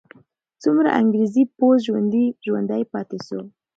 [0.63, 1.77] څومره انګریزي پوځ
[2.43, 3.39] ژوندی پاتې سو؟